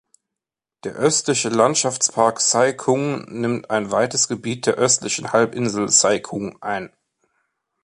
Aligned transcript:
Der 0.83 0.93
östliche 0.95 1.49
Landschaftspark 1.49 2.39
Sai 2.39 2.73
Kung 2.73 3.21
nimmt 3.25 3.69
ein 3.69 3.91
weites 3.91 4.27
Gebiet 4.27 4.65
der 4.65 4.73
östlichen 4.73 5.31
Halbinsel 5.31 5.89
Sai 5.89 6.17
Kung 6.19 6.59
ein. 6.59 6.91